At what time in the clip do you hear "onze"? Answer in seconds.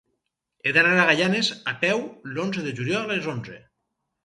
3.37-3.63